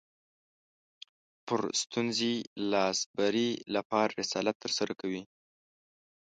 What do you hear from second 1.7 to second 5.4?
ستونزې لاسبري لپاره رسالت ترسره کوي